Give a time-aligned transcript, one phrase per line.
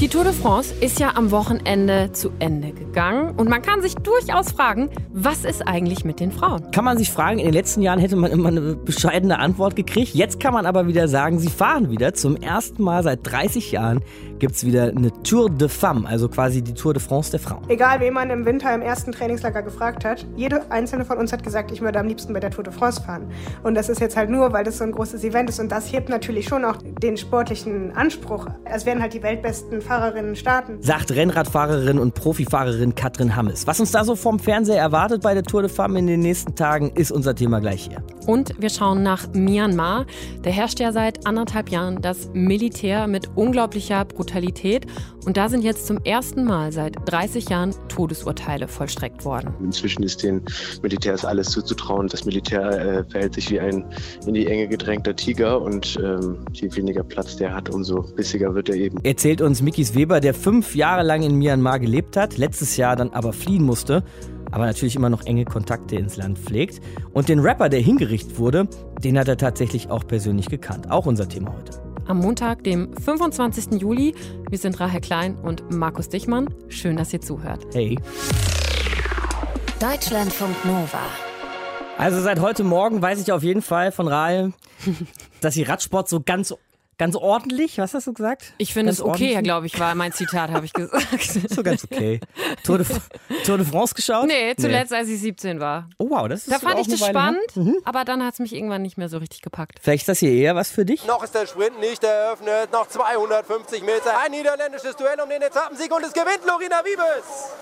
[0.00, 3.96] Die Tour de France ist ja am Wochenende zu Ende gegangen und man kann sich
[3.96, 6.70] durchaus fragen, was ist eigentlich mit den Frauen?
[6.70, 10.14] Kann man sich fragen, in den letzten Jahren hätte man immer eine bescheidene Antwort gekriegt.
[10.14, 12.14] Jetzt kann man aber wieder sagen, sie fahren wieder.
[12.14, 14.00] Zum ersten Mal seit 30 Jahren
[14.38, 17.68] gibt es wieder eine Tour de Femme, also quasi die Tour de France der Frauen.
[17.68, 21.42] Egal, wen man im Winter im ersten Trainingslager gefragt hat, jede einzelne von uns hat
[21.42, 23.32] gesagt, ich würde am liebsten bei der Tour de France fahren.
[23.64, 25.58] Und das ist jetzt halt nur, weil das so ein großes Event ist.
[25.58, 28.46] Und das hebt natürlich schon auch den sportlichen Anspruch.
[28.64, 30.82] Es werden halt die weltbesten Fahrerinnen starten.
[30.82, 33.66] Sagt Rennradfahrerin und Profifahrerin Katrin Hammes.
[33.66, 36.54] Was uns da so vom Fernseher erwartet bei der Tour de Femme in den nächsten
[36.54, 38.02] Tagen, ist unser Thema gleich hier.
[38.26, 40.04] Und wir schauen nach Myanmar.
[40.42, 44.86] Da herrscht ja seit anderthalb Jahren das Militär mit unglaublicher Brutalität.
[45.24, 49.54] Und da sind jetzt zum ersten Mal seit 30 Jahren Todesurteile vollstreckt worden.
[49.62, 50.42] Inzwischen ist den
[50.82, 52.08] Militärs alles zuzutrauen.
[52.08, 53.84] Das Militär äh, verhält sich wie ein
[54.26, 58.68] in die Enge gedrängter Tiger und ähm, je weniger Platz der hat, umso bissiger wird
[58.68, 59.02] er eben.
[59.04, 63.10] Erzählt uns Mikis Weber, der fünf Jahre lang in Myanmar gelebt hat, letztes Jahr dann
[63.10, 64.02] aber fliehen musste
[64.50, 66.80] aber natürlich immer noch enge Kontakte ins Land pflegt.
[67.12, 68.66] Und den Rapper, der hingerichtet wurde,
[69.04, 70.90] den hat er tatsächlich auch persönlich gekannt.
[70.90, 71.80] Auch unser Thema heute.
[72.06, 73.80] Am Montag, dem 25.
[73.80, 74.14] Juli.
[74.48, 76.48] Wir sind Rahel Klein und Markus Dichmann.
[76.68, 77.66] Schön, dass ihr zuhört.
[77.74, 77.98] Hey.
[79.78, 81.02] Deutschlandfunk Nova.
[81.98, 84.54] Also seit heute Morgen weiß ich auf jeden Fall von Rahel,
[85.42, 86.54] dass sie Radsport so ganz
[86.98, 88.54] Ganz ordentlich, was hast du gesagt?
[88.58, 91.22] Ich finde es okay, glaube ich, war mein Zitat, habe ich gesagt.
[91.48, 92.18] so ganz okay.
[92.64, 92.86] Tour de,
[93.44, 94.26] Tour de France geschaut?
[94.26, 94.96] Nee, zuletzt, nee.
[94.96, 95.88] als ich 17 war.
[95.98, 97.76] Oh wow, das ist Da fand ich das spannend, mhm.
[97.84, 99.78] aber dann hat es mich irgendwann nicht mehr so richtig gepackt.
[99.80, 101.06] Vielleicht ist das hier eher was für dich?
[101.06, 104.18] Noch ist der Sprint nicht eröffnet, noch 250 Meter.
[104.18, 107.52] Ein niederländisches Duell um den Etappensieg und es gewinnt Lorina Wiebes.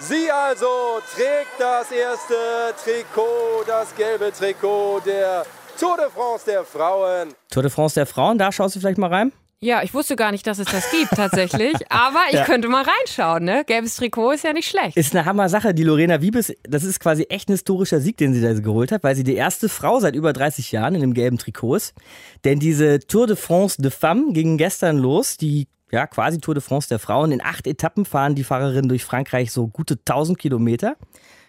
[0.00, 5.46] Sie also trägt das erste Trikot, das gelbe Trikot der
[5.78, 7.28] Tour de France der Frauen.
[7.50, 9.32] Tour de France der Frauen, da schaust du vielleicht mal rein?
[9.58, 12.44] Ja, ich wusste gar nicht, dass es das gibt tatsächlich, aber ich ja.
[12.44, 13.64] könnte mal reinschauen, ne?
[13.66, 14.96] Gelbes Trikot ist ja nicht schlecht.
[14.96, 15.72] Ist eine Hammer Sache.
[15.72, 19.02] Die Lorena Wiebes, das ist quasi echt ein historischer Sieg, den sie da geholt hat,
[19.02, 21.94] weil sie die erste Frau seit über 30 Jahren in dem gelben Trikot ist.
[22.44, 26.62] Denn diese Tour de France de Femme ging gestern los, die ja, quasi Tour de
[26.62, 27.32] France der Frauen.
[27.32, 30.96] In acht Etappen fahren die Fahrerinnen durch Frankreich so gute 1000 Kilometer.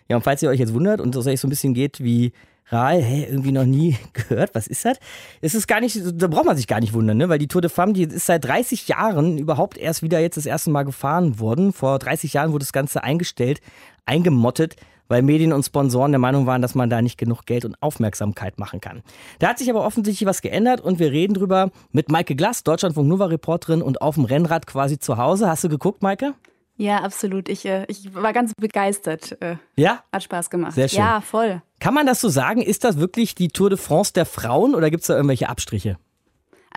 [0.07, 2.31] Ja, und falls ihr euch jetzt wundert und es euch so ein bisschen geht wie
[2.69, 4.97] Ral, hä, irgendwie noch nie gehört, was ist das?
[5.41, 7.29] Es ist gar nicht, da braucht man sich gar nicht wundern, ne?
[7.29, 10.45] weil die Tour de Femme, die ist seit 30 Jahren überhaupt erst wieder jetzt das
[10.45, 11.71] erste Mal gefahren worden.
[11.71, 13.61] Vor 30 Jahren wurde das Ganze eingestellt,
[14.05, 14.75] eingemottet,
[15.07, 18.59] weil Medien und Sponsoren der Meinung waren, dass man da nicht genug Geld und Aufmerksamkeit
[18.59, 19.01] machen kann.
[19.39, 23.07] Da hat sich aber offensichtlich was geändert und wir reden drüber mit Maike Glass, Deutschlandfunk
[23.07, 25.47] Nova Reporterin und auf dem Rennrad quasi zu Hause.
[25.47, 26.33] Hast du geguckt, Maike?
[26.77, 27.49] Ja, absolut.
[27.49, 29.41] Ich, äh, ich war ganz begeistert.
[29.41, 30.03] Äh, ja?
[30.13, 30.73] Hat Spaß gemacht.
[30.73, 30.99] Sehr schön.
[30.99, 31.61] Ja, voll.
[31.79, 32.61] Kann man das so sagen?
[32.61, 35.97] Ist das wirklich die Tour de France der Frauen oder gibt es da irgendwelche Abstriche?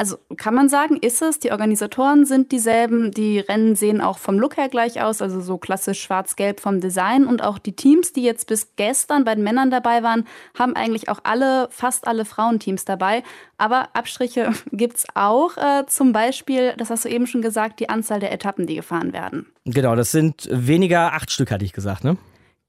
[0.00, 1.40] Also kann man sagen, ist es.
[1.40, 3.10] Die Organisatoren sind dieselben.
[3.10, 7.26] Die Rennen sehen auch vom Look her gleich aus, also so klassisch schwarz-gelb vom Design.
[7.26, 10.26] Und auch die Teams, die jetzt bis gestern bei den Männern dabei waren,
[10.58, 13.22] haben eigentlich auch alle, fast alle Frauenteams dabei.
[13.58, 15.58] Aber Abstriche gibt es auch.
[15.58, 19.12] Äh, zum Beispiel, das hast du eben schon gesagt, die Anzahl der Etappen, die gefahren
[19.12, 19.52] werden.
[19.66, 22.16] Genau, das sind weniger acht Stück, hatte ich gesagt, ne?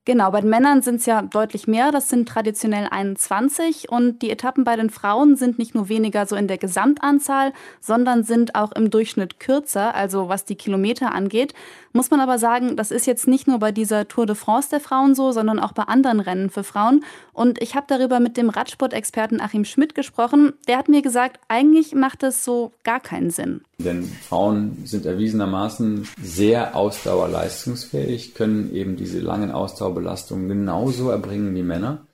[0.03, 1.91] Genau, bei den Männern sind es ja deutlich mehr.
[1.91, 3.91] Das sind traditionell 21.
[3.91, 8.23] Und die Etappen bei den Frauen sind nicht nur weniger so in der Gesamtanzahl, sondern
[8.23, 11.53] sind auch im Durchschnitt kürzer, also was die Kilometer angeht.
[11.93, 14.79] Muss man aber sagen, das ist jetzt nicht nur bei dieser Tour de France der
[14.79, 17.05] Frauen so, sondern auch bei anderen Rennen für Frauen.
[17.31, 20.53] Und ich habe darüber mit dem Radsportexperten Achim Schmidt gesprochen.
[20.67, 23.61] Der hat mir gesagt, eigentlich macht es so gar keinen Sinn.
[23.83, 32.05] Denn Frauen sind erwiesenermaßen sehr ausdauerleistungsfähig, können eben diese langen Ausdauerbelastungen genauso erbringen wie Männer.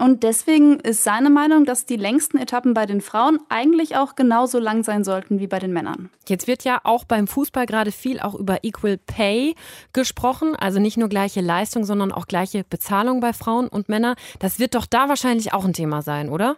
[0.00, 4.58] Und deswegen ist seine Meinung, dass die längsten Etappen bei den Frauen eigentlich auch genauso
[4.58, 6.08] lang sein sollten wie bei den Männern.
[6.26, 9.56] Jetzt wird ja auch beim Fußball gerade viel auch über Equal Pay
[9.92, 10.56] gesprochen.
[10.56, 14.14] Also nicht nur gleiche Leistung, sondern auch gleiche Bezahlung bei Frauen und Männern.
[14.38, 16.56] Das wird doch da wahrscheinlich auch ein Thema sein, oder?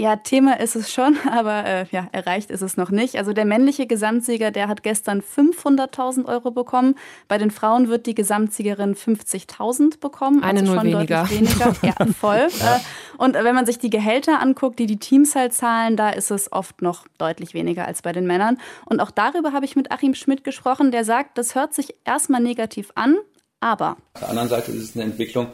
[0.00, 3.16] Ja, Thema ist es schon, aber äh, ja, erreicht ist es noch nicht.
[3.16, 6.94] Also der männliche Gesamtsieger, der hat gestern 500.000 Euro bekommen.
[7.28, 10.42] Bei den Frauen wird die Gesamtsiegerin 50.000 bekommen.
[10.42, 11.28] Eine also Null weniger.
[11.28, 11.76] weniger.
[11.82, 12.48] Ja, voll.
[12.60, 12.76] ja.
[12.76, 12.80] Äh,
[13.18, 16.50] und wenn man sich die Gehälter anguckt, die die Teams halt zahlen, da ist es
[16.50, 18.58] oft noch deutlich weniger als bei den Männern.
[18.86, 20.92] Und auch darüber habe ich mit Achim Schmidt gesprochen.
[20.92, 23.16] Der sagt, das hört sich erstmal negativ an,
[23.60, 23.98] aber.
[24.14, 25.48] Auf der anderen Seite ist es eine Entwicklung,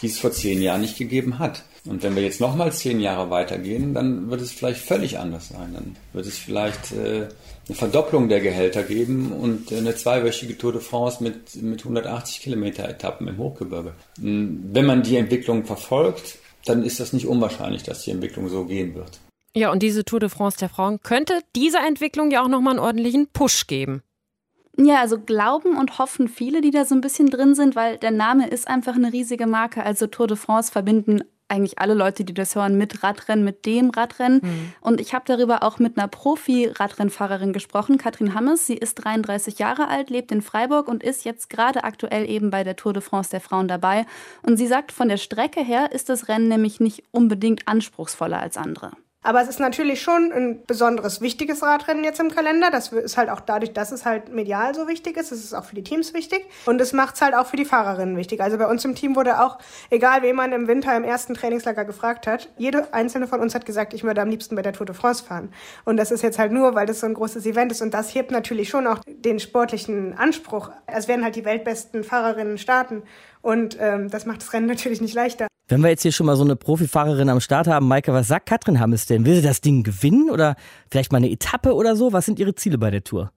[0.00, 1.64] die es vor zehn Jahren nicht gegeben hat.
[1.86, 5.72] Und wenn wir jetzt nochmal zehn Jahre weitergehen, dann wird es vielleicht völlig anders sein.
[5.72, 7.28] Dann wird es vielleicht äh,
[7.66, 12.88] eine Verdopplung der Gehälter geben und eine zweiwöchige Tour de France mit, mit 180 Kilometer
[12.88, 13.94] Etappen im Hochgebirge.
[14.20, 18.64] Hm, wenn man die Entwicklung verfolgt, dann ist das nicht unwahrscheinlich, dass die Entwicklung so
[18.64, 19.20] gehen wird.
[19.54, 22.84] Ja, und diese Tour de France der Frauen könnte dieser Entwicklung ja auch nochmal einen
[22.84, 24.02] ordentlichen Push geben.
[24.76, 28.12] Ja, also glauben und hoffen viele, die da so ein bisschen drin sind, weil der
[28.12, 29.82] Name ist einfach eine riesige Marke.
[29.82, 33.90] Also Tour de France verbinden eigentlich alle Leute, die das hören, mit Radrennen, mit dem
[33.90, 34.40] Radrennen.
[34.42, 34.72] Mhm.
[34.80, 38.66] Und ich habe darüber auch mit einer Profi-Radrennfahrerin gesprochen, Katrin Hammes.
[38.66, 42.64] Sie ist 33 Jahre alt, lebt in Freiburg und ist jetzt gerade aktuell eben bei
[42.64, 44.06] der Tour de France der Frauen dabei.
[44.42, 48.56] Und sie sagt, von der Strecke her ist das Rennen nämlich nicht unbedingt anspruchsvoller als
[48.56, 48.92] andere.
[49.22, 52.70] Aber es ist natürlich schon ein besonderes, wichtiges Radrennen jetzt im Kalender.
[52.70, 55.30] Das ist halt auch dadurch, dass es halt medial so wichtig ist.
[55.30, 56.46] Es ist auch für die Teams wichtig.
[56.64, 58.40] Und es macht es halt auch für die Fahrerinnen wichtig.
[58.40, 59.58] Also bei uns im Team wurde auch,
[59.90, 63.66] egal wen man im Winter im ersten Trainingslager gefragt hat, jede einzelne von uns hat
[63.66, 65.52] gesagt, ich würde am liebsten bei der Tour de France fahren.
[65.84, 67.82] Und das ist jetzt halt nur, weil das so ein großes Event ist.
[67.82, 70.70] Und das hebt natürlich schon auch den sportlichen Anspruch.
[70.86, 73.02] Es werden halt die weltbesten Fahrerinnen starten.
[73.42, 75.49] Und ähm, das macht das Rennen natürlich nicht leichter.
[75.70, 78.46] Wenn wir jetzt hier schon mal so eine Profifahrerin am Start haben, Maike, was sagt
[78.46, 79.24] Katrin Hammes denn?
[79.24, 80.56] Will sie das Ding gewinnen oder
[80.90, 82.12] vielleicht mal eine Etappe oder so?
[82.12, 83.30] Was sind ihre Ziele bei der Tour?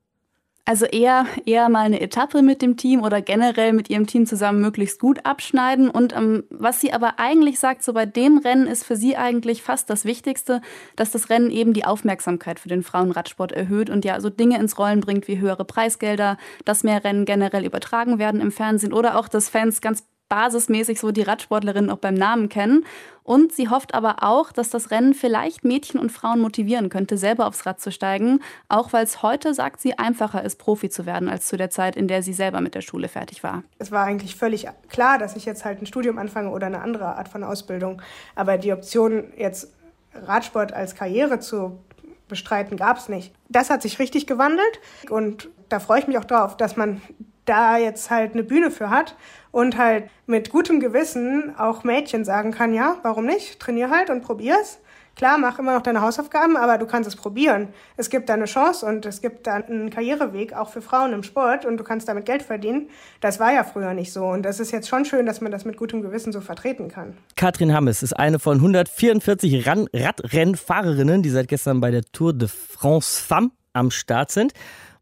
[0.66, 4.62] Also eher, eher mal eine Etappe mit dem Team oder generell mit ihrem Team zusammen
[4.62, 5.92] möglichst gut abschneiden.
[5.92, 9.62] Und ähm, was sie aber eigentlich sagt, so bei dem Rennen ist für sie eigentlich
[9.62, 10.62] fast das Wichtigste,
[10.96, 14.80] dass das Rennen eben die Aufmerksamkeit für den Frauenradsport erhöht und ja so Dinge ins
[14.80, 19.28] Rollen bringt wie höhere Preisgelder, dass mehr Rennen generell übertragen werden im Fernsehen oder auch,
[19.28, 22.86] dass Fans ganz basismäßig so die Radsportlerinnen auch beim Namen kennen.
[23.24, 27.46] Und sie hofft aber auch, dass das Rennen vielleicht Mädchen und Frauen motivieren könnte, selber
[27.48, 28.42] aufs Rad zu steigen.
[28.68, 31.96] Auch weil es heute, sagt sie, einfacher ist, Profi zu werden, als zu der Zeit,
[31.96, 33.64] in der sie selber mit der Schule fertig war.
[33.80, 37.16] Es war eigentlich völlig klar, dass ich jetzt halt ein Studium anfange oder eine andere
[37.16, 38.02] Art von Ausbildung.
[38.36, 39.72] Aber die Option, jetzt
[40.14, 41.80] Radsport als Karriere zu
[42.28, 43.34] bestreiten, gab es nicht.
[43.50, 44.80] Das hat sich richtig gewandelt
[45.10, 47.02] und da freue ich mich auch drauf, dass man
[47.46, 49.16] da jetzt halt eine Bühne für hat
[49.52, 53.60] und halt mit gutem Gewissen auch Mädchen sagen kann, ja, warum nicht?
[53.60, 54.80] Trainier halt und probier's.
[55.16, 57.68] Klar, mach immer noch deine Hausaufgaben, aber du kannst es probieren.
[57.98, 61.22] Es gibt da eine Chance und es gibt da einen Karriereweg auch für Frauen im
[61.22, 62.90] Sport und du kannst damit Geld verdienen.
[63.22, 65.66] Das war ja früher nicht so und das ist jetzt schon schön, dass man das
[65.66, 67.16] mit gutem Gewissen so vertreten kann.
[67.36, 73.22] Katrin Hammes ist eine von 144 Radrennfahrerinnen, die seit gestern bei der Tour de France
[73.22, 74.54] Femme am Start sind.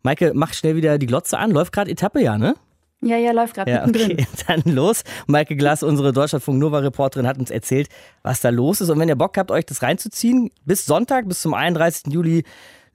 [0.03, 1.51] Maike, mach schnell wieder die Glotze an.
[1.51, 2.55] Läuft gerade Etappe, ja, ne?
[3.03, 4.27] Ja, ja, läuft gerade ja, okay.
[4.47, 5.03] Dann los.
[5.25, 7.89] Maike Glass, unsere Deutschlandfunk Nova-Reporterin, hat uns erzählt,
[8.21, 8.89] was da los ist.
[8.89, 12.13] Und wenn ihr Bock habt, euch das reinzuziehen, bis Sonntag, bis zum 31.
[12.13, 12.43] Juli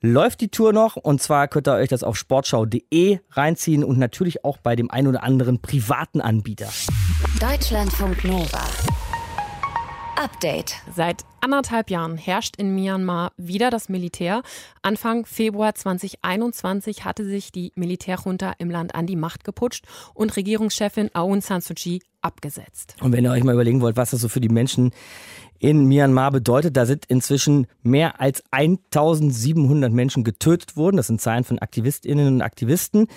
[0.01, 0.95] läuft die Tour noch.
[0.95, 5.07] Und zwar könnt ihr euch das auf sportschau.de reinziehen und natürlich auch bei dem ein
[5.07, 6.69] oder anderen privaten Anbieter.
[7.41, 8.65] Deutschlandfunk Nova.
[10.17, 10.75] Update.
[10.95, 14.41] Seit anderthalb Jahren herrscht in Myanmar wieder das Militär.
[14.81, 19.85] Anfang Februar 2021 hatte sich die Militärjunta im Land an die Macht geputscht
[20.15, 22.95] und Regierungschefin Aung San Suu Kyi abgesetzt.
[22.99, 24.91] Und wenn ihr euch mal überlegen wollt, was das so für die Menschen
[25.59, 30.97] in Myanmar bedeutet, da sind inzwischen mehr als 1700 Menschen getötet worden.
[30.97, 33.07] Das sind Zahlen von Aktivistinnen und Aktivisten.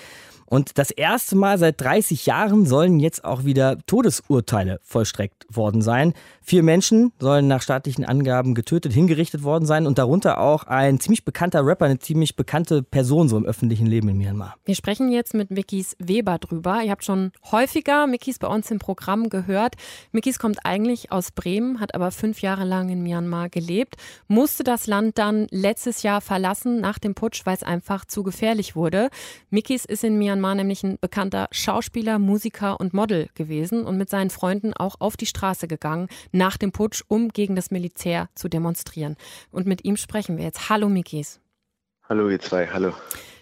[0.53, 6.13] Und das erste Mal seit 30 Jahren sollen jetzt auch wieder Todesurteile vollstreckt worden sein.
[6.43, 11.25] Vier Menschen sollen nach staatlichen Angaben getötet, hingerichtet worden sein und darunter auch ein ziemlich
[11.25, 14.57] bekannter Rapper, eine ziemlich bekannte Person so im öffentlichen Leben in Myanmar.
[14.65, 16.83] Wir sprechen jetzt mit Mickys Weber drüber.
[16.83, 19.77] Ihr habt schon häufiger Mickys bei uns im Programm gehört.
[20.11, 23.95] Mickys kommt eigentlich aus Bremen, hat aber fünf Jahre lang in Myanmar gelebt,
[24.27, 28.75] musste das Land dann letztes Jahr verlassen nach dem Putsch, weil es einfach zu gefährlich
[28.75, 29.11] wurde.
[29.51, 34.09] Mickys ist in Myanmar Myanmar nämlich ein bekannter Schauspieler, Musiker und Model gewesen und mit
[34.09, 38.49] seinen Freunden auch auf die Straße gegangen nach dem Putsch, um gegen das Militär zu
[38.49, 39.17] demonstrieren.
[39.51, 40.71] Und mit ihm sprechen wir jetzt.
[40.71, 41.41] Hallo Mikis.
[42.09, 42.93] Hallo ihr zwei, hallo.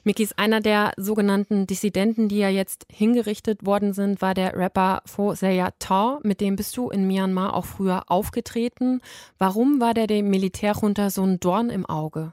[0.05, 5.35] Mikis, einer der sogenannten Dissidenten, die ja jetzt hingerichtet worden sind, war der Rapper Pho
[5.35, 6.19] Seya Thaw.
[6.23, 9.01] Mit dem bist du in Myanmar auch früher aufgetreten.
[9.39, 12.33] Warum war der dem Militärjunta so ein Dorn im Auge?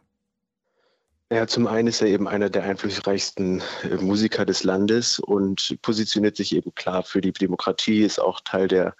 [1.31, 6.37] Ja, zum einen ist er eben einer der einflussreichsten äh, Musiker des Landes und positioniert
[6.37, 8.95] sich eben klar für die Demokratie, ist auch Teil der,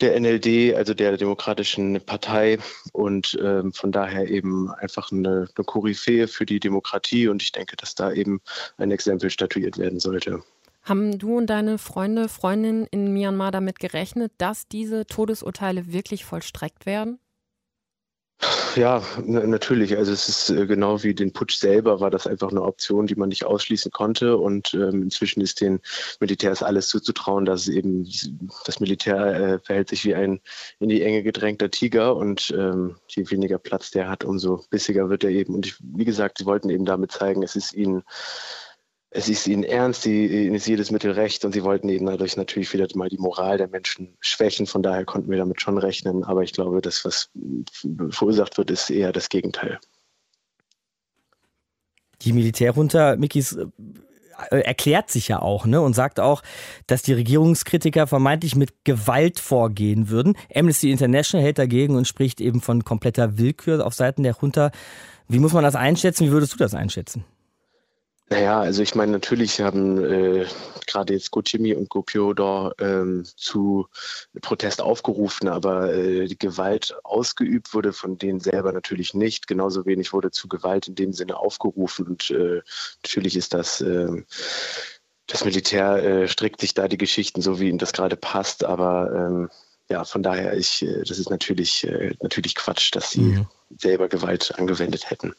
[0.00, 2.58] der NLD, also der Demokratischen Partei
[2.92, 7.76] und ähm, von daher eben einfach eine, eine Koryphäe für die Demokratie und ich denke,
[7.76, 8.40] dass da eben
[8.78, 10.42] ein Exempel statuiert werden sollte.
[10.84, 16.86] Haben du und deine Freunde, Freundinnen in Myanmar damit gerechnet, dass diese Todesurteile wirklich vollstreckt
[16.86, 17.18] werden?
[18.76, 19.96] Ja, natürlich.
[19.96, 23.14] Also es ist äh, genau wie den Putsch selber war das einfach eine Option, die
[23.14, 24.36] man nicht ausschließen konnte.
[24.36, 25.80] Und ähm, inzwischen ist den
[26.20, 28.06] Militärs alles zuzutrauen, dass eben
[28.66, 30.40] das Militär äh, verhält sich wie ein
[30.78, 35.24] in die Enge gedrängter Tiger und ähm, je weniger Platz der hat, umso bissiger wird
[35.24, 35.54] er eben.
[35.54, 38.02] Und ich, wie gesagt, sie wollten eben damit zeigen, es ist ihnen
[39.10, 42.72] es ist ihnen ernst, ihnen ist jedes Mittel recht und sie wollten eben dadurch natürlich
[42.72, 44.66] wieder mal die Moral der Menschen schwächen.
[44.66, 46.24] Von daher konnten wir damit schon rechnen.
[46.24, 47.30] Aber ich glaube, das, was
[48.10, 49.78] verursacht wird, ist eher das Gegenteil.
[52.22, 53.56] Die Militärjunta, Mikis,
[54.50, 56.42] äh, erklärt sich ja auch ne, und sagt auch,
[56.86, 60.36] dass die Regierungskritiker vermeintlich mit Gewalt vorgehen würden.
[60.54, 64.72] Amnesty International hält dagegen und spricht eben von kompletter Willkür auf Seiten der Junta.
[65.28, 66.26] Wie muss man das einschätzen?
[66.26, 67.24] Wie würdest du das einschätzen?
[68.28, 70.46] Naja, also ich meine, natürlich haben äh,
[70.88, 73.86] gerade jetzt Gochimi und Gopiodor ähm, zu
[74.40, 79.46] Protest aufgerufen, aber äh, die Gewalt ausgeübt wurde von denen selber natürlich nicht.
[79.46, 82.06] Genauso wenig wurde zu Gewalt in dem Sinne aufgerufen.
[82.08, 82.62] Und äh,
[83.04, 84.24] natürlich ist das äh,
[85.26, 89.12] das Militär äh, strickt sich da die Geschichten so, wie ihnen das gerade passt, aber
[89.12, 89.50] ähm,
[89.88, 93.46] ja, von daher, ich, äh, das ist natürlich, äh, natürlich Quatsch, dass sie mhm.
[93.76, 95.34] Selber Gewalt angewendet hätten.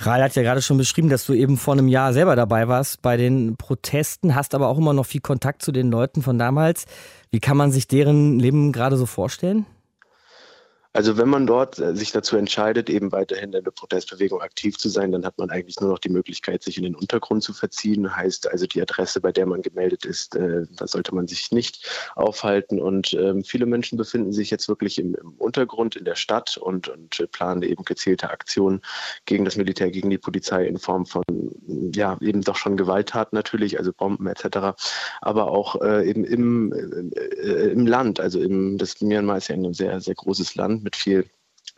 [0.00, 3.02] Rahl hat ja gerade schon beschrieben, dass du eben vor einem Jahr selber dabei warst
[3.02, 6.86] bei den Protesten, hast aber auch immer noch viel Kontakt zu den Leuten von damals.
[7.30, 9.66] Wie kann man sich deren Leben gerade so vorstellen?
[10.94, 14.88] Also wenn man dort äh, sich dazu entscheidet, eben weiterhin in der Protestbewegung aktiv zu
[14.88, 18.14] sein, dann hat man eigentlich nur noch die Möglichkeit, sich in den Untergrund zu verziehen.
[18.14, 21.88] Heißt also die Adresse, bei der man gemeldet ist, äh, da sollte man sich nicht
[22.14, 22.80] aufhalten.
[22.80, 26.88] Und ähm, viele Menschen befinden sich jetzt wirklich im, im Untergrund in der Stadt und,
[26.88, 28.82] und äh, planen eben gezielte Aktionen
[29.24, 31.22] gegen das Militär, gegen die Polizei in Form von
[31.94, 34.76] ja eben doch schon Gewalttaten natürlich, also Bomben etc.
[35.20, 39.72] Aber auch äh, eben im, äh, im Land, also im, das Myanmar ist ja ein
[39.72, 41.26] sehr, sehr großes Land mit viel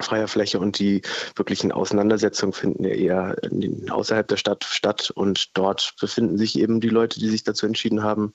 [0.01, 1.03] freier Fläche und die
[1.37, 3.37] wirklichen Auseinandersetzungen finden ja eher
[3.91, 8.03] außerhalb der Stadt statt und dort befinden sich eben die Leute, die sich dazu entschieden
[8.03, 8.35] haben,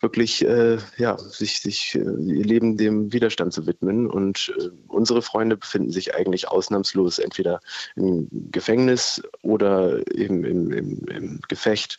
[0.00, 4.08] wirklich äh, ja, sich, sich äh, ihr Leben dem Widerstand zu widmen.
[4.08, 7.60] Und äh, unsere Freunde befinden sich eigentlich ausnahmslos entweder
[7.96, 11.98] im Gefängnis oder eben im, im, im Gefecht.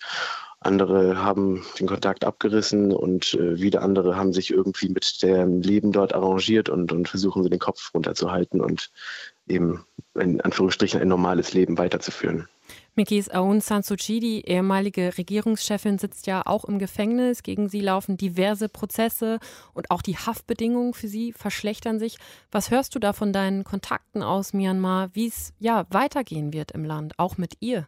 [0.59, 5.91] Andere haben den Kontakt abgerissen und äh, wieder andere haben sich irgendwie mit dem Leben
[5.91, 8.89] dort arrangiert und, und versuchen so den Kopf runterzuhalten und
[9.47, 9.85] eben
[10.15, 12.47] in Anführungsstrichen ein normales Leben weiterzuführen.
[12.95, 17.43] Mikis Aoun San Suu Kyi, die ehemalige Regierungschefin, sitzt ja auch im Gefängnis.
[17.43, 19.39] Gegen sie laufen diverse Prozesse
[19.75, 22.17] und auch die Haftbedingungen für sie verschlechtern sich.
[22.51, 26.83] Was hörst du da von deinen Kontakten aus Myanmar, wie es ja weitergehen wird im
[26.83, 27.87] Land, auch mit ihr?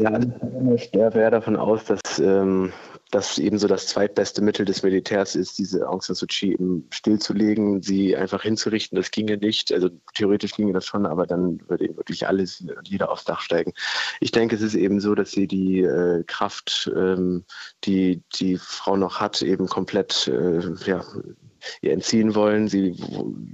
[0.00, 0.28] Ja, also
[0.74, 2.72] ich gehe eher davon aus, dass ähm,
[3.10, 6.86] das eben so das zweitbeste Mittel des Militärs ist, diese Aung San Suu Kyi eben
[6.90, 8.96] stillzulegen, sie einfach hinzurichten.
[8.96, 9.72] Das ginge nicht.
[9.72, 13.72] Also theoretisch ginge das schon, aber dann würde eben wirklich alles, jeder aufs Dach steigen.
[14.20, 17.44] Ich denke, es ist eben so, dass sie die äh, Kraft, ähm,
[17.84, 21.04] die die Frau noch hat, eben komplett äh, ja,
[21.80, 22.68] ihr entziehen wollen.
[22.68, 22.96] Sie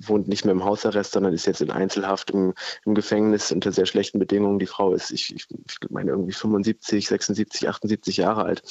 [0.06, 3.86] wohnt nicht mehr im Hausarrest, sondern ist jetzt in Einzelhaft im, im Gefängnis unter sehr
[3.86, 4.58] schlechten Bedingungen.
[4.58, 5.46] Die Frau ist, ich, ich,
[5.90, 8.62] meine, irgendwie 75, 76, 78 Jahre alt.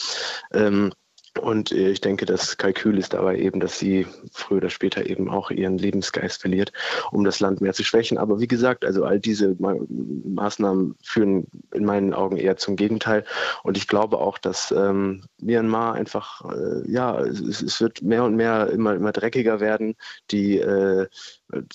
[0.53, 0.91] Ähm,
[1.39, 5.29] und äh, ich denke, das Kalkül ist dabei eben, dass sie früher oder später eben
[5.29, 6.71] auch ihren Lebensgeist verliert,
[7.11, 8.17] um das Land mehr zu schwächen.
[8.17, 13.25] Aber wie gesagt, also all diese Maßnahmen führen in meinen Augen eher zum Gegenteil.
[13.63, 18.35] Und ich glaube auch, dass ähm, Myanmar einfach, äh, ja, es, es, wird mehr und
[18.35, 19.95] mehr immer, immer dreckiger werden.
[20.31, 21.07] Die, äh,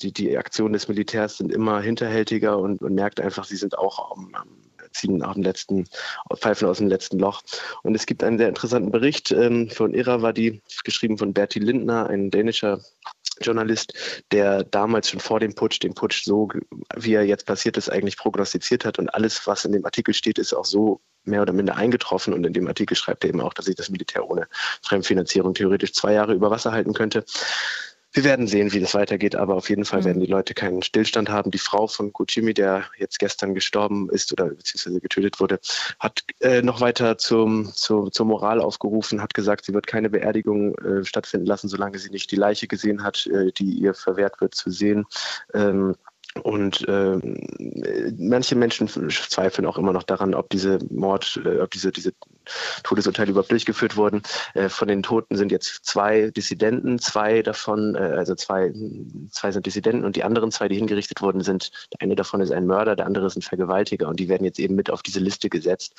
[0.01, 4.13] die, die Aktionen des Militärs sind immer hinterhältiger und man merkt einfach, sie sind auch
[4.13, 4.49] am, am
[4.93, 5.87] ziehen aus dem letzten,
[6.37, 7.43] pfeifen aus dem letzten Loch.
[7.83, 12.31] Und es gibt einen sehr interessanten Bericht ähm, von Irrawaddy, geschrieben von Bertil Lindner, ein
[12.31, 12.81] dänischer
[13.41, 13.95] Journalist,
[14.33, 16.49] der damals schon vor dem Putsch, den Putsch so,
[16.95, 18.99] wie er jetzt passiert ist, eigentlich prognostiziert hat.
[18.99, 22.35] Und alles, was in dem Artikel steht, ist auch so mehr oder minder eingetroffen.
[22.35, 24.47] Und in dem Artikel schreibt er eben auch, dass sich das Militär ohne
[24.83, 27.25] Fremdfinanzierung theoretisch zwei Jahre über Wasser halten könnte.
[28.13, 30.05] Wir werden sehen, wie das weitergeht, aber auf jeden Fall mhm.
[30.05, 31.51] werden die Leute keinen Stillstand haben.
[31.51, 35.61] Die Frau von Kuchimi, der jetzt gestern gestorben ist oder beziehungsweise getötet wurde,
[35.99, 40.75] hat äh, noch weiter zum, zu, zur Moral aufgerufen, hat gesagt, sie wird keine Beerdigung
[40.79, 44.55] äh, stattfinden lassen, solange sie nicht die Leiche gesehen hat, äh, die ihr verwehrt wird
[44.55, 45.07] zu sehen.
[45.55, 45.95] Ähm,
[46.43, 47.19] und äh,
[48.17, 52.13] manche Menschen zweifeln auch immer noch daran, ob diese Mord, äh, ob diese, diese
[52.83, 54.23] Todesurteile überhaupt durchgeführt wurden.
[54.55, 58.73] Äh, von den Toten sind jetzt zwei Dissidenten, zwei davon, äh, also zwei,
[59.31, 62.53] zwei sind Dissidenten und die anderen zwei, die hingerichtet wurden, sind, der eine davon ist
[62.53, 65.21] ein Mörder, der andere ist ein Vergewaltiger und die werden jetzt eben mit auf diese
[65.21, 65.95] Liste gesetzt.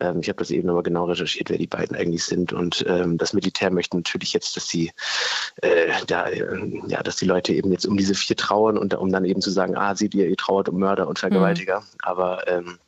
[0.00, 3.18] Ähm, ich habe das eben aber genau recherchiert, wer die beiden eigentlich sind und ähm,
[3.18, 4.92] das Militär möchte natürlich jetzt, dass sie
[5.62, 9.24] äh, da, ja, dass die Leute eben jetzt um diese vier trauern und um dann
[9.24, 11.86] eben zu sagen, ah, seht ihr, ihr trauert um Mörder und Vergewaltiger, mhm.
[12.02, 12.78] aber ähm,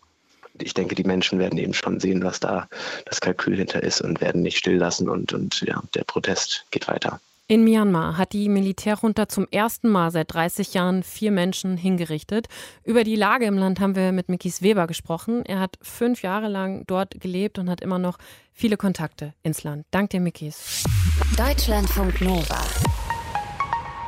[0.62, 2.68] ich denke, die Menschen werden eben schon sehen, was da
[3.04, 6.88] das Kalkül hinter ist und werden nicht still lassen und, und ja, der Protest geht
[6.88, 7.20] weiter.
[7.48, 12.48] In Myanmar hat die Militärjunta zum ersten Mal seit 30 Jahren vier Menschen hingerichtet.
[12.82, 15.46] Über die Lage im Land haben wir mit Mikis Weber gesprochen.
[15.46, 18.18] Er hat fünf Jahre lang dort gelebt und hat immer noch
[18.52, 19.86] viele Kontakte ins Land.
[19.92, 20.82] Dank dir, Mikis.
[21.36, 22.58] Deutschlandfunk Nova.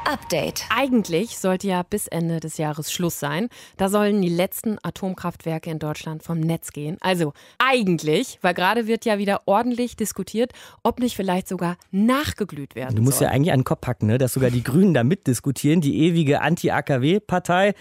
[0.08, 0.64] Update.
[0.74, 3.48] Eigentlich sollte ja bis Ende des Jahres Schluss sein.
[3.76, 6.96] Da sollen die letzten Atomkraftwerke in Deutschland vom Netz gehen.
[7.00, 12.96] Also eigentlich, weil gerade wird ja wieder ordentlich diskutiert, ob nicht vielleicht sogar nachgeglüht werden
[12.96, 13.26] Du musst soll.
[13.26, 14.16] ja eigentlich an den Kopf packen, ne?
[14.16, 17.74] dass sogar die Grünen da mitdiskutieren, die ewige Anti-AKW-Partei.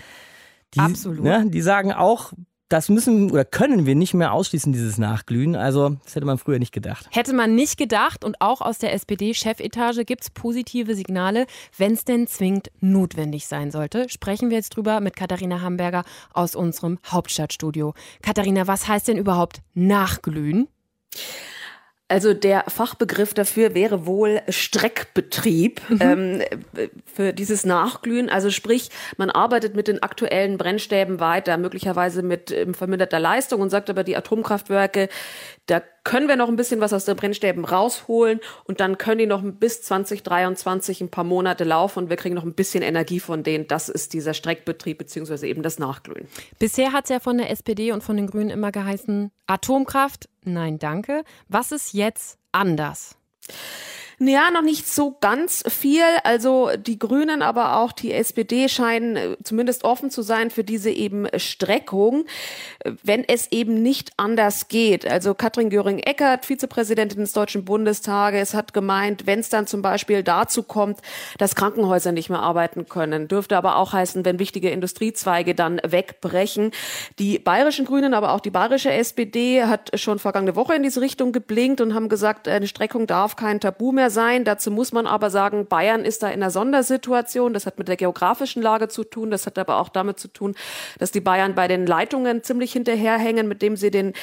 [0.74, 1.24] Die, Absolut.
[1.24, 2.34] Ne, die sagen auch,
[2.70, 5.56] das müssen oder können wir nicht mehr ausschließen, dieses Nachglühen.
[5.56, 7.08] Also, das hätte man früher nicht gedacht.
[7.12, 11.46] Hätte man nicht gedacht und auch aus der SPD-Chefetage gibt es positive Signale,
[11.78, 14.10] wenn es denn zwingend notwendig sein sollte.
[14.10, 17.94] Sprechen wir jetzt drüber mit Katharina Hamburger aus unserem Hauptstadtstudio.
[18.22, 20.68] Katharina, was heißt denn überhaupt nachglühen?
[22.10, 26.42] Also der Fachbegriff dafür wäre wohl Streckbetrieb ähm,
[27.06, 28.30] für dieses Nachglühen.
[28.30, 33.70] Also sprich, man arbeitet mit den aktuellen Brennstäben weiter, möglicherweise mit ähm, verminderter Leistung und
[33.70, 35.10] sagt aber, die Atomkraftwerke,
[35.66, 39.26] da können wir noch ein bisschen was aus den Brennstäben rausholen und dann können die
[39.26, 43.44] noch bis 2023 ein paar Monate laufen und wir kriegen noch ein bisschen Energie von
[43.44, 43.68] denen.
[43.68, 46.30] Das ist dieser Streckbetrieb beziehungsweise eben das Nachglühen.
[46.60, 50.80] Bisher hat es ja von der SPD und von den Grünen immer geheißen, Atomkraft, nein,
[50.80, 51.26] danke.
[51.50, 53.18] Was ist jetzt anders?
[54.20, 56.02] Ja, noch nicht so ganz viel.
[56.24, 60.90] Also die Grünen, aber auch die SPD scheinen äh, zumindest offen zu sein für diese
[60.90, 62.26] eben Streckung,
[62.80, 65.06] äh, wenn es eben nicht anders geht.
[65.06, 70.64] Also Katrin Göring-Eckardt, Vizepräsidentin des Deutschen Bundestages, hat gemeint, wenn es dann zum Beispiel dazu
[70.64, 71.00] kommt,
[71.38, 76.72] dass Krankenhäuser nicht mehr arbeiten können, dürfte aber auch heißen, wenn wichtige Industriezweige dann wegbrechen.
[77.20, 81.32] Die bayerischen Grünen, aber auch die bayerische SPD hat schon vergangene Woche in diese Richtung
[81.32, 84.44] geblinkt und haben gesagt, eine Streckung darf kein Tabu mehr sein.
[84.44, 87.54] Dazu muss man aber sagen, Bayern ist da in einer Sondersituation.
[87.54, 89.32] Das hat mit der geografischen Lage zu tun.
[89.32, 90.56] Das hat aber auch damit zu tun,
[91.00, 94.14] dass die Bayern bei den Leitungen ziemlich hinterherhängen, mit dem sie den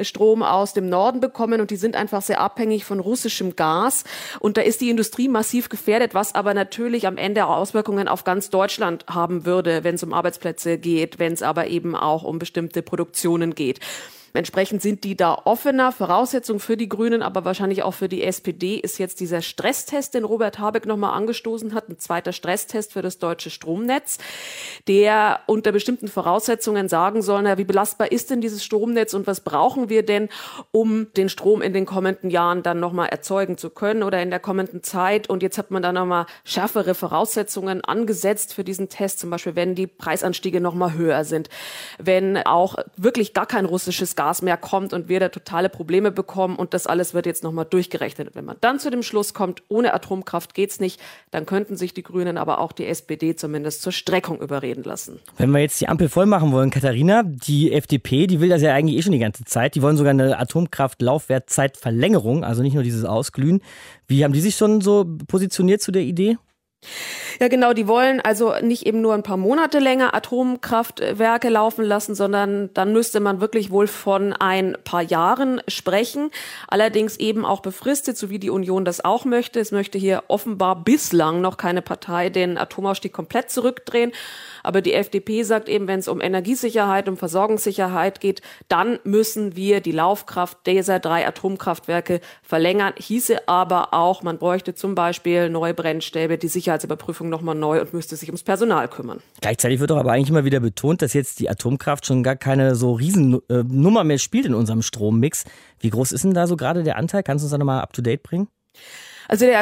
[0.00, 1.60] Strom aus dem Norden bekommen.
[1.60, 4.04] Und die sind einfach sehr abhängig von russischem Gas.
[4.40, 8.24] Und da ist die Industrie massiv gefährdet, was aber natürlich am Ende auch Auswirkungen auf
[8.24, 12.38] ganz Deutschland haben würde, wenn es um Arbeitsplätze geht, wenn es aber eben auch um
[12.38, 13.80] bestimmte Produktionen geht.
[14.36, 15.92] Entsprechend sind die da offener.
[15.92, 20.24] Voraussetzung für die Grünen, aber wahrscheinlich auch für die SPD ist jetzt dieser Stresstest, den
[20.24, 24.18] Robert Habeck nochmal angestoßen hat, ein zweiter Stresstest für das deutsche Stromnetz,
[24.88, 29.40] der unter bestimmten Voraussetzungen sagen soll, na, wie belastbar ist denn dieses Stromnetz und was
[29.40, 30.28] brauchen wir denn,
[30.72, 34.40] um den Strom in den kommenden Jahren dann nochmal erzeugen zu können oder in der
[34.40, 35.30] kommenden Zeit.
[35.30, 39.76] Und jetzt hat man da nochmal schärfere Voraussetzungen angesetzt für diesen Test, zum Beispiel wenn
[39.76, 41.50] die Preisanstiege nochmal höher sind,
[41.98, 46.56] wenn auch wirklich gar kein russisches Gas mehr kommt und wir da totale Probleme bekommen
[46.56, 48.34] und das alles wird jetzt nochmal durchgerechnet.
[48.34, 52.02] Wenn man dann zu dem Schluss kommt, ohne Atomkraft geht's nicht, dann könnten sich die
[52.02, 55.20] Grünen, aber auch die SPD zumindest zur Streckung überreden lassen.
[55.36, 58.74] Wenn wir jetzt die Ampel voll machen wollen, Katharina, die FDP, die will das ja
[58.74, 59.74] eigentlich eh schon die ganze Zeit.
[59.74, 63.62] Die wollen sogar eine Atomkraft-Laufwertzeitverlängerung, also nicht nur dieses Ausglühen.
[64.06, 66.38] Wie haben die sich schon so positioniert zu der Idee?
[67.40, 72.14] Ja, genau, die wollen also nicht eben nur ein paar Monate länger Atomkraftwerke laufen lassen,
[72.14, 76.30] sondern dann müsste man wirklich wohl von ein paar Jahren sprechen.
[76.68, 79.60] Allerdings eben auch befristet, so wie die Union das auch möchte.
[79.60, 84.12] Es möchte hier offenbar bislang noch keine Partei den Atomausstieg komplett zurückdrehen.
[84.62, 89.80] Aber die FDP sagt eben, wenn es um Energiesicherheit, um Versorgungssicherheit geht, dann müssen wir
[89.80, 92.94] die Laufkraft dieser drei Atomkraftwerke verlängern.
[92.96, 98.16] Hieße aber auch, man bräuchte zum Beispiel neue Brennstäbe, die Sicherheitsüberprüfung nochmal neu und müsste
[98.16, 99.20] sich ums Personal kümmern.
[99.40, 102.74] Gleichzeitig wird doch aber eigentlich immer wieder betont, dass jetzt die Atomkraft schon gar keine
[102.74, 105.44] so Riesennummer mehr spielt in unserem Strommix.
[105.80, 107.22] Wie groß ist denn da so gerade der Anteil?
[107.22, 108.48] Kannst du uns da nochmal up to date bringen?
[109.28, 109.58] Also der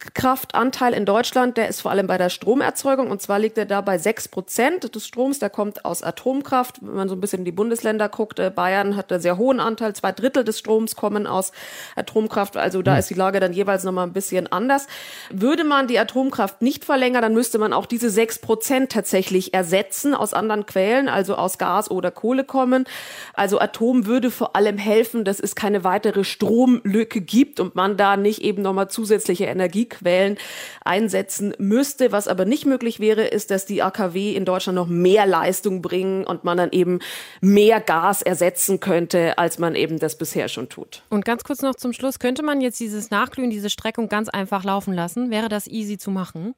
[0.00, 3.80] Atomkraftanteil in Deutschland, der ist vor allem bei der Stromerzeugung und zwar liegt er da
[3.80, 6.76] bei sechs Prozent des Stroms, der kommt aus Atomkraft.
[6.82, 9.60] Wenn man so ein bisschen in die Bundesländer guckt, äh, Bayern hat einen sehr hohen
[9.60, 11.52] Anteil, zwei Drittel des Stroms kommen aus
[11.96, 14.86] Atomkraft, also da ist die Lage dann jeweils nochmal ein bisschen anders.
[15.30, 20.14] Würde man die Atomkraft nicht verlängern, dann müsste man auch diese sechs Prozent tatsächlich ersetzen
[20.14, 22.84] aus anderen Quellen, also aus Gas oder Kohle kommen.
[23.32, 28.16] Also Atom würde vor allem helfen, dass es keine weitere Stromlücke gibt und man da
[28.16, 29.46] nicht eben nochmal zusätzliche
[29.94, 30.38] Energiequellen
[30.84, 32.12] einsetzen müsste.
[32.12, 36.24] Was aber nicht möglich wäre, ist, dass die AKW in Deutschland noch mehr Leistung bringen
[36.24, 37.00] und man dann eben
[37.40, 41.02] mehr Gas ersetzen könnte, als man eben das bisher schon tut.
[41.10, 44.64] Und ganz kurz noch zum Schluss, könnte man jetzt dieses Nachglühen, diese Streckung ganz einfach
[44.64, 45.30] laufen lassen?
[45.30, 46.54] Wäre das easy zu machen?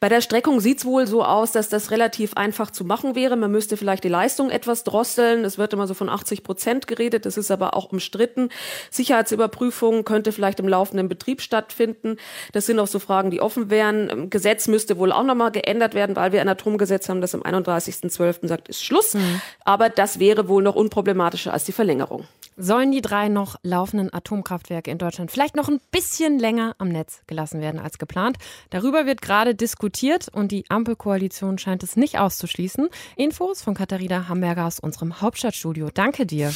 [0.00, 3.36] Bei der Streckung sieht es wohl so aus, dass das relativ einfach zu machen wäre.
[3.36, 5.44] Man müsste vielleicht die Leistung etwas drosseln.
[5.44, 7.26] Es wird immer so von 80 Prozent geredet.
[7.26, 8.50] Das ist aber auch umstritten.
[8.90, 12.16] Sicherheitsüberprüfung könnte vielleicht im laufenden Betrieb stattfinden.
[12.52, 14.30] Das sind auch so Fragen, die offen wären.
[14.30, 18.46] Gesetz müsste wohl auch nochmal geändert werden, weil wir ein Atomgesetz haben, das am 31.12.
[18.46, 19.14] sagt, ist Schluss.
[19.14, 19.40] Mhm.
[19.64, 22.24] Aber das wäre wohl noch unproblematischer als die Verlängerung.
[22.60, 27.22] Sollen die drei noch laufenden Atomkraftwerke in Deutschland vielleicht noch ein bisschen länger am Netz
[27.28, 28.36] gelassen werden als geplant?
[28.70, 32.88] Darüber wird gerade diskutiert und die Ampelkoalition scheint es nicht auszuschließen.
[33.14, 35.90] Infos von Katharina Hamburger aus unserem Hauptstadtstudio.
[35.94, 36.52] Danke dir.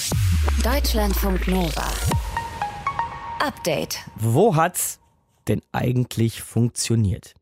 [0.64, 1.86] Deutschlandfunk Nova.
[3.38, 3.98] Update.
[4.16, 5.01] Wo hat's
[5.48, 7.35] denn eigentlich funktioniert?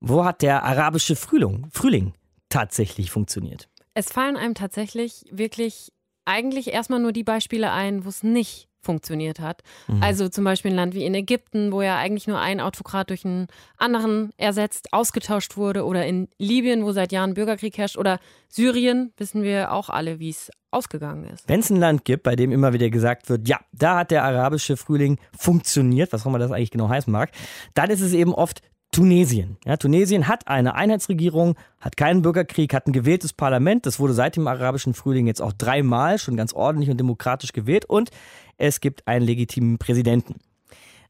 [0.00, 2.14] Wo hat der arabische Frühling, Frühling
[2.48, 3.68] tatsächlich funktioniert?
[3.94, 5.92] Es fallen einem tatsächlich wirklich
[6.24, 9.62] eigentlich erstmal nur die Beispiele ein, wo es nicht funktioniert hat.
[9.88, 10.02] Mhm.
[10.02, 13.24] Also zum Beispiel ein Land wie in Ägypten, wo ja eigentlich nur ein Autokrat durch
[13.24, 19.12] einen anderen ersetzt, ausgetauscht wurde, oder in Libyen, wo seit Jahren Bürgerkrieg herrscht, oder Syrien,
[19.16, 21.48] wissen wir auch alle, wie es ausgegangen ist.
[21.48, 24.24] Wenn es ein Land gibt, bei dem immer wieder gesagt wird, ja, da hat der
[24.24, 27.30] arabische Frühling funktioniert, was auch immer das eigentlich genau heißen mag,
[27.74, 28.62] dann ist es eben oft
[29.00, 29.56] Tunesien.
[29.64, 33.86] Ja, Tunesien hat eine Einheitsregierung, hat keinen Bürgerkrieg, hat ein gewähltes Parlament.
[33.86, 37.86] Das wurde seit dem arabischen Frühling jetzt auch dreimal schon ganz ordentlich und demokratisch gewählt
[37.86, 38.10] und
[38.58, 40.34] es gibt einen legitimen Präsidenten.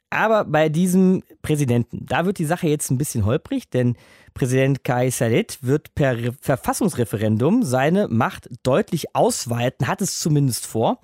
[0.08, 3.96] Aber bei diesem Präsidenten, da wird die Sache jetzt ein bisschen holprig, denn
[4.34, 11.00] Präsident Kai Salet wird per Verfassungsreferendum seine Macht deutlich ausweiten, hat es zumindest vor.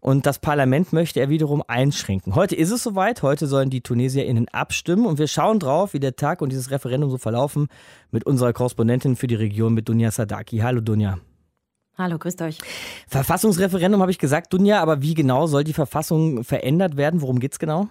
[0.00, 2.34] Und das Parlament möchte er wiederum einschränken.
[2.34, 3.22] Heute ist es soweit.
[3.22, 5.06] Heute sollen die TunesierInnen abstimmen.
[5.06, 7.68] Und wir schauen drauf, wie der Tag und dieses Referendum so verlaufen
[8.10, 10.58] mit unserer Korrespondentin für die Region, mit Dunja Sadaki.
[10.58, 11.18] Hallo Dunja.
[11.96, 12.58] Hallo, grüßt euch.
[13.08, 17.20] Verfassungsreferendum habe ich gesagt, Dunja, aber wie genau soll die Verfassung verändert werden?
[17.20, 17.88] Worum geht es genau?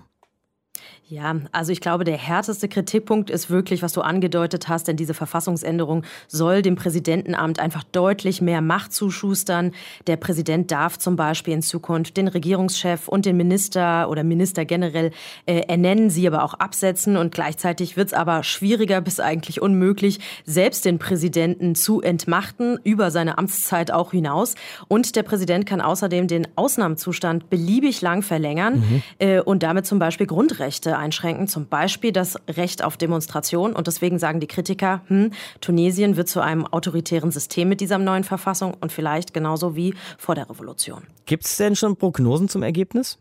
[1.09, 5.13] Ja, also ich glaube, der härteste Kritikpunkt ist wirklich, was du angedeutet hast, denn diese
[5.13, 9.71] Verfassungsänderung soll dem Präsidentenamt einfach deutlich mehr Macht zuschustern.
[10.07, 15.11] Der Präsident darf zum Beispiel in Zukunft den Regierungschef und den Minister oder Minister generell
[15.45, 20.19] äh, ernennen, sie aber auch absetzen und gleichzeitig wird es aber schwieriger bis eigentlich unmöglich,
[20.43, 24.55] selbst den Präsidenten zu entmachten, über seine Amtszeit auch hinaus.
[24.89, 29.03] Und der Präsident kann außerdem den Ausnahmezustand beliebig lang verlängern mhm.
[29.19, 30.66] äh, und damit zum Beispiel Grundrechte
[30.97, 33.73] einschränken, zum Beispiel das Recht auf Demonstration.
[33.73, 38.23] Und deswegen sagen die Kritiker, hm, Tunesien wird zu einem autoritären System mit dieser neuen
[38.23, 41.03] Verfassung und vielleicht genauso wie vor der Revolution.
[41.25, 43.17] Gibt es denn schon Prognosen zum Ergebnis?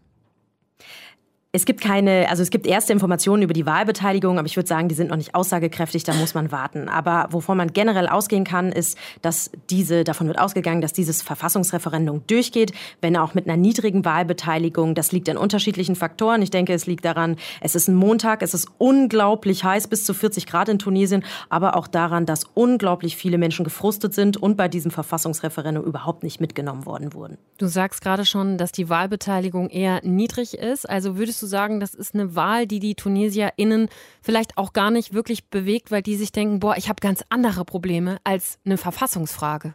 [1.53, 4.89] Es gibt keine, also es gibt erste Informationen über die Wahlbeteiligung, aber ich würde sagen,
[4.89, 6.91] die sind noch nicht aussagekräftig, da muss man warten.
[6.91, 12.25] Aber wovon man generell ausgehen kann, ist, dass diese, davon wird ausgegangen, dass dieses Verfassungsreferendum
[12.27, 14.95] durchgeht, wenn auch mit einer niedrigen Wahlbeteiligung.
[14.95, 16.43] Das liegt an unterschiedlichen Faktoren.
[16.43, 20.13] Ich denke, es liegt daran, es ist ein Montag, es ist unglaublich heiß, bis zu
[20.13, 24.69] 40 Grad in Tunesien, aber auch daran, dass unglaublich viele Menschen gefrustet sind und bei
[24.69, 27.39] diesem Verfassungsreferendum überhaupt nicht mitgenommen worden wurden.
[27.57, 30.87] Du sagst gerade schon, dass die Wahlbeteiligung eher niedrig ist.
[30.87, 33.89] Also würdest du sagen, das ist eine Wahl, die die TunesierInnen
[34.21, 37.65] vielleicht auch gar nicht wirklich bewegt, weil die sich denken, boah, ich habe ganz andere
[37.65, 39.75] Probleme als eine Verfassungsfrage?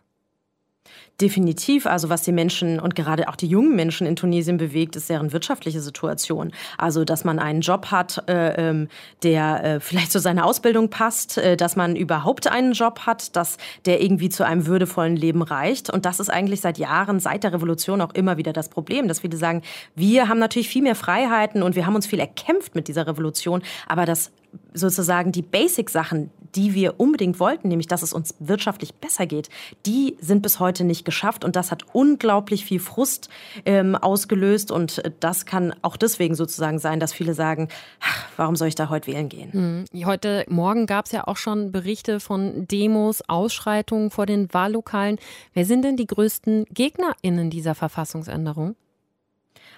[1.20, 1.86] Definitiv.
[1.86, 5.32] Also was die Menschen und gerade auch die jungen Menschen in Tunesien bewegt, ist deren
[5.32, 6.52] wirtschaftliche Situation.
[6.80, 8.88] Also dass man einen Job hat, äh, ähm,
[9.22, 13.58] der äh, vielleicht zu seiner Ausbildung passt, äh, dass man überhaupt einen Job hat, dass
[13.86, 15.92] der irgendwie zu einem würdevollen Leben reicht.
[15.92, 19.20] Und das ist eigentlich seit Jahren, seit der Revolution auch immer wieder das Problem, dass
[19.20, 19.62] viele sagen,
[19.96, 23.62] wir haben natürlich viel mehr Freiheiten und wir haben uns viel erkämpft mit dieser Revolution,
[23.88, 24.32] aber das
[24.74, 29.50] sozusagen die Basic-Sachen, die wir unbedingt wollten, nämlich dass es uns wirtschaftlich besser geht,
[29.86, 33.30] die sind bis heute nicht geschafft und das hat unglaublich viel Frust
[33.66, 37.70] ähm, ausgelöst und das kann auch deswegen sozusagen sein, dass viele sagen,
[38.02, 39.52] ach, warum soll ich da heute wählen gehen?
[39.52, 40.06] Hm.
[40.06, 45.18] Heute Morgen gab es ja auch schon Berichte von Demos, Ausschreitungen vor den Wahllokalen.
[45.54, 48.76] Wer sind denn die größten GegnerInnen dieser Verfassungsänderung?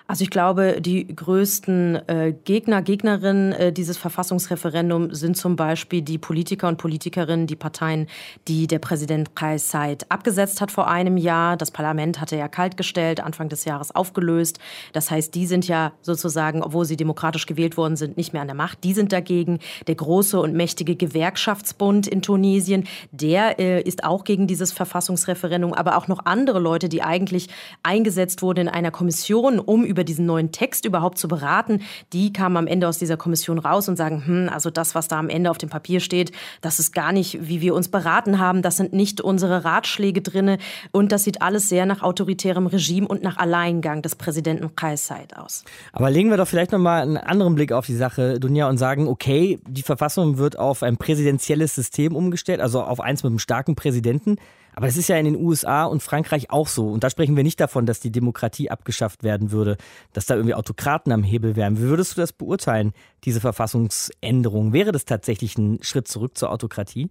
[0.06, 6.18] Also ich glaube, die größten äh, Gegner, Gegnerinnen äh, dieses Verfassungsreferendums sind zum Beispiel die
[6.18, 8.08] Politiker und Politikerinnen, die Parteien,
[8.50, 11.56] die der Präsident Kais Said abgesetzt hat vor einem Jahr.
[11.56, 14.60] Das Parlament hatte ja kaltgestellt, Anfang des Jahres aufgelöst.
[14.92, 18.50] Das heißt, die sind ja sozusagen, obwohl sie demokratisch gewählt worden sind, nicht mehr an
[18.50, 18.84] der Macht.
[18.84, 19.60] Die sind dagegen.
[19.88, 25.98] Der große und mächtige Gewerkschaftsbund in Tunesien, der äh, ist auch gegen dieses Verfassungsreferendum, aber
[25.98, 27.48] auch noch andere Leute, die eigentlich
[27.84, 32.58] eingesetzt wurden in einer Kommission, um über diesen neuen Text überhaupt zu beraten, die kamen
[32.58, 35.50] am Ende aus dieser Kommission raus und sagen, hm, also das, was da am Ende
[35.50, 38.92] auf dem Papier steht, das ist gar nicht, wie wir uns beraten haben, das sind
[38.94, 40.58] nicht unsere Ratschläge drinne
[40.92, 45.64] und das sieht alles sehr nach autoritärem Regime und nach Alleingang des Präsidenten Kais aus.
[45.92, 49.08] Aber legen wir doch vielleicht nochmal einen anderen Blick auf die Sache, Dunja, und sagen,
[49.08, 53.76] okay, die Verfassung wird auf ein präsidentielles System umgestellt, also auf eins mit einem starken
[53.76, 54.38] Präsidenten.
[54.76, 56.90] Aber es ist ja in den USA und Frankreich auch so.
[56.90, 59.78] Und da sprechen wir nicht davon, dass die Demokratie abgeschafft werden würde,
[60.14, 61.78] dass da irgendwie Autokraten am Hebel wären.
[61.78, 64.74] Wie würdest du das beurteilen, diese Verfassungsänderung?
[64.74, 67.10] Wäre das tatsächlich ein Schritt zurück zur Autokratie?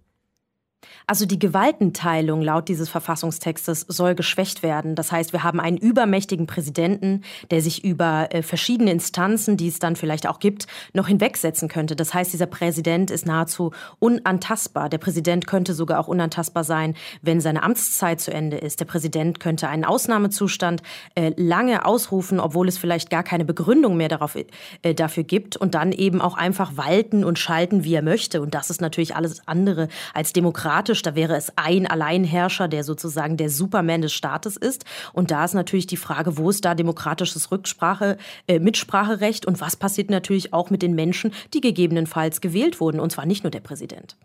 [1.07, 4.95] Also die Gewaltenteilung laut dieses Verfassungstextes soll geschwächt werden.
[4.95, 9.79] Das heißt, wir haben einen übermächtigen Präsidenten, der sich über äh, verschiedene Instanzen, die es
[9.79, 11.95] dann vielleicht auch gibt, noch hinwegsetzen könnte.
[11.95, 14.89] Das heißt, dieser Präsident ist nahezu unantastbar.
[14.89, 18.79] Der Präsident könnte sogar auch unantastbar sein, wenn seine Amtszeit zu Ende ist.
[18.79, 20.81] Der Präsident könnte einen Ausnahmezustand
[21.15, 25.75] äh, lange ausrufen, obwohl es vielleicht gar keine Begründung mehr darauf, äh, dafür gibt und
[25.75, 28.41] dann eben auch einfach walten und schalten, wie er möchte.
[28.41, 31.01] Und das ist natürlich alles andere als demokratisch demokratisch.
[31.01, 34.85] Da wäre es ein Alleinherrscher, der sozusagen der Superman des Staates ist.
[35.13, 39.75] Und da ist natürlich die Frage, wo ist da demokratisches Rücksprache, äh, Mitspracherecht und was
[39.75, 42.99] passiert natürlich auch mit den Menschen, die gegebenenfalls gewählt wurden.
[42.99, 44.15] Und zwar nicht nur der Präsident.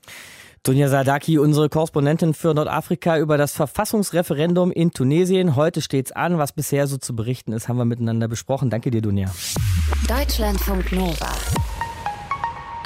[0.65, 5.55] Dunja Sadaki, unsere Korrespondentin für Nordafrika über das Verfassungsreferendum in Tunesien.
[5.55, 6.39] Heute steht's an.
[6.39, 8.69] Was bisher so zu berichten ist, haben wir miteinander besprochen.
[8.69, 9.31] Danke dir, Dunja.
[10.09, 11.31] Deutschlandfunk Nova.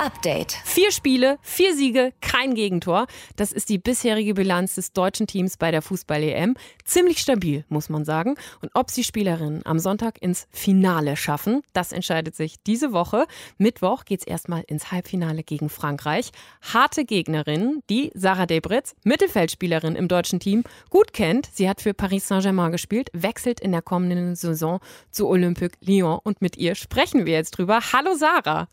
[0.02, 0.58] Update.
[0.64, 3.06] Vier Spiele, vier Siege, kein Gegentor.
[3.36, 6.56] Das ist die bisherige Bilanz des deutschen Teams bei der Fußball-EM.
[6.84, 8.34] Ziemlich stabil, muss man sagen.
[8.60, 13.26] Und ob sie Spielerinnen am Sonntag ins Finale schaffen, das entscheidet sich diese Woche.
[13.58, 16.32] Mittwoch geht es erstmal ins Halbfinale gegen Frankreich.
[16.62, 21.48] Harte Gegnerin, die Sarah Debritz, Mittelfeldspielerin im deutschen Team, gut kennt.
[21.52, 24.80] Sie hat für Paris Saint-Germain gespielt, wechselt in der kommenden Saison
[25.12, 26.18] zu Olympique Lyon.
[26.24, 27.78] Und mit ihr sprechen wir jetzt drüber.
[27.92, 28.66] Hallo Sarah.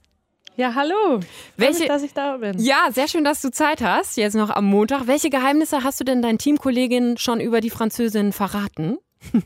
[0.59, 1.21] Ja, hallo.
[1.55, 2.59] Welche, mich, dass ich da bin.
[2.59, 5.07] Ja, sehr schön, dass du Zeit hast, jetzt noch am Montag.
[5.07, 8.97] Welche Geheimnisse hast du denn deinen Teamkolleginnen schon über die Französin verraten?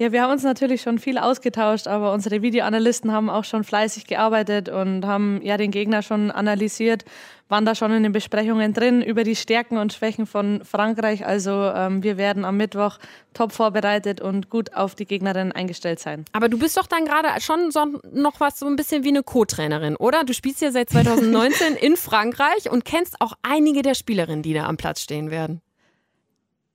[0.00, 4.06] Ja, wir haben uns natürlich schon viel ausgetauscht, aber unsere Videoanalysten haben auch schon fleißig
[4.06, 7.04] gearbeitet und haben ja den Gegner schon analysiert,
[7.48, 11.26] waren da schon in den Besprechungen drin über die Stärken und Schwächen von Frankreich.
[11.26, 12.98] Also ähm, wir werden am Mittwoch
[13.34, 16.24] top vorbereitet und gut auf die Gegnerin eingestellt sein.
[16.30, 19.24] Aber du bist doch dann gerade schon so noch was so ein bisschen wie eine
[19.24, 20.22] Co-Trainerin, oder?
[20.22, 24.66] Du spielst ja seit 2019 in Frankreich und kennst auch einige der Spielerinnen, die da
[24.66, 25.60] am Platz stehen werden.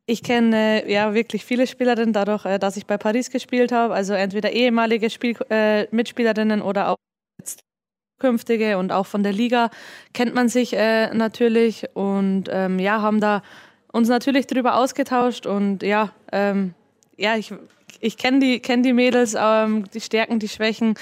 [0.06, 3.94] Ich kenne ja wirklich viele Spielerinnen dadurch, äh, dass ich bei Paris gespielt habe.
[3.94, 6.98] Also entweder ehemalige Spiel äh, Mitspielerinnen oder auch
[8.20, 9.70] künftige und auch von der Liga
[10.14, 11.86] kennt man sich äh, natürlich.
[11.94, 13.44] Und ähm, ja, haben da
[13.92, 15.46] uns natürlich darüber ausgetauscht.
[15.46, 16.74] Und ja, ähm,
[17.16, 17.54] ja, ich,
[18.02, 20.96] ich kenne die, kenn die Mädels, ähm, die Stärken, die Schwächen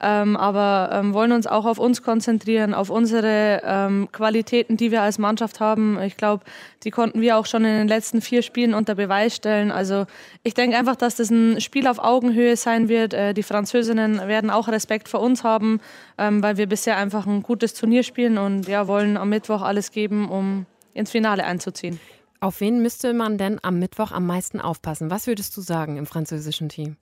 [0.00, 5.02] ähm, aber ähm, wollen uns auch auf uns konzentrieren, auf unsere ähm, Qualitäten, die wir
[5.02, 6.00] als Mannschaft haben.
[6.02, 6.44] Ich glaube,
[6.84, 9.72] die konnten wir auch schon in den letzten vier Spielen unter Beweis stellen.
[9.72, 10.06] Also
[10.44, 13.12] ich denke einfach, dass das ein Spiel auf Augenhöhe sein wird.
[13.12, 15.80] Äh, die Französinnen werden auch Respekt vor uns haben,
[16.16, 19.90] ähm, weil wir bisher einfach ein gutes Turnier spielen und ja, wollen am Mittwoch alles
[19.90, 21.98] geben, um ins Finale einzuziehen.
[22.40, 25.10] Auf wen müsste man denn am Mittwoch am meisten aufpassen?
[25.10, 26.96] Was würdest du sagen im französischen Team?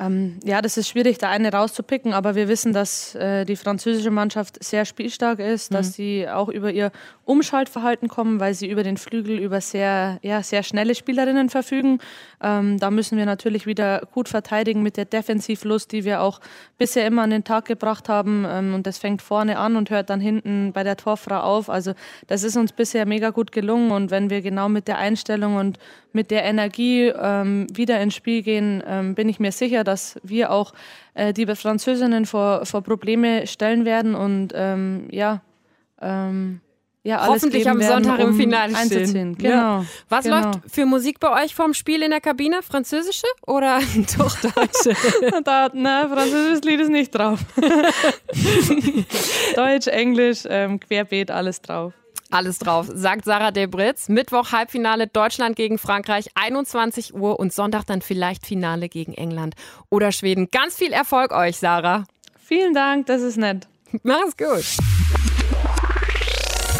[0.00, 4.10] Ähm, ja, das ist schwierig, da eine rauszupicken, aber wir wissen, dass äh, die französische
[4.10, 5.74] Mannschaft sehr spielstark ist, mhm.
[5.74, 6.90] dass sie auch über ihr
[7.26, 11.98] Umschaltverhalten kommen, weil sie über den Flügel über sehr, ja, sehr schnelle Spielerinnen verfügen.
[12.42, 16.40] Ähm, da müssen wir natürlich wieder gut verteidigen mit der Defensivlust, die wir auch
[16.78, 18.46] bisher immer an den Tag gebracht haben.
[18.48, 21.68] Ähm, und das fängt vorne an und hört dann hinten bei der Torfrau auf.
[21.68, 21.92] Also
[22.26, 25.78] das ist uns bisher mega gut gelungen und wenn wir genau mit der Einstellung und
[26.12, 30.50] mit der Energie ähm, wieder ins Spiel gehen, ähm, bin ich mir sicher, dass wir
[30.50, 30.72] auch
[31.14, 35.42] äh, die Französinnen vor, vor Probleme stellen werden und ähm, ja,
[36.00, 36.60] ähm,
[37.02, 39.36] ja, alles Hoffentlich am werden, Sonntag um im Finale stehen.
[39.38, 39.50] Genau.
[39.50, 39.84] Ja.
[40.10, 40.42] Was genau.
[40.42, 42.60] läuft für Musik bei euch vorm Spiel in der Kabine?
[42.62, 43.80] Französische oder
[44.18, 44.94] doch deutsche?
[45.44, 47.40] da, na, französisches Lied ist nicht drauf.
[49.56, 51.94] Deutsch, Englisch, ähm, querbeet, alles drauf.
[52.30, 54.08] Alles drauf, sagt Sarah Debritz.
[54.08, 59.54] Mittwoch Halbfinale Deutschland gegen Frankreich, 21 Uhr und Sonntag dann vielleicht Finale gegen England
[59.88, 60.48] oder Schweden.
[60.50, 62.04] Ganz viel Erfolg euch, Sarah.
[62.38, 63.68] Vielen Dank, das ist nett.
[64.02, 64.64] Mach's gut.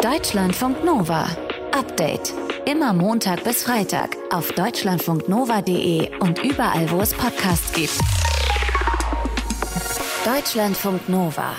[0.01, 1.27] Deutschlandfunk Nova.
[1.73, 2.33] Update.
[2.65, 7.99] Immer Montag bis Freitag auf deutschlandfunknova.de und überall, wo es Podcasts gibt.
[10.25, 11.55] Deutschlandfunk Nova.